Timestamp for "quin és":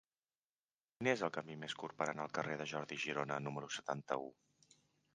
0.95-1.23